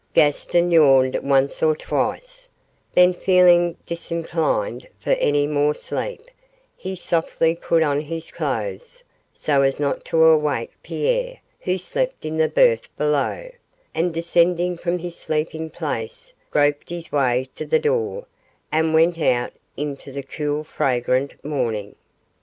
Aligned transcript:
Gaston 0.15 0.71
yawned 0.71 1.13
once 1.21 1.61
or 1.61 1.75
twice, 1.75 2.47
then 2.95 3.13
feeling 3.13 3.77
disinclined 3.85 4.87
for 4.99 5.11
any 5.11 5.45
more 5.45 5.75
sleep, 5.75 6.23
he 6.75 6.95
softly 6.95 7.53
put 7.53 7.83
on 7.83 8.01
his 8.01 8.31
clothes, 8.31 9.03
so 9.31 9.61
as 9.61 9.79
not 9.79 10.03
to 10.05 10.23
awake 10.23 10.71
Pierre, 10.81 11.37
who 11.59 11.77
slept 11.77 12.25
in 12.25 12.37
the 12.37 12.47
berth 12.49 12.87
below, 12.97 13.51
and 13.93 14.11
descending 14.11 14.75
from 14.75 14.97
his 14.97 15.15
sleeping 15.15 15.69
place 15.69 16.33
groped 16.49 16.89
his 16.89 17.11
way 17.11 17.47
to 17.55 17.63
the 17.63 17.77
door 17.77 18.25
and 18.71 18.95
went 18.95 19.19
out 19.19 19.53
into 19.77 20.11
the 20.11 20.23
cool 20.23 20.63
fragrant 20.63 21.45
morning. 21.45 21.93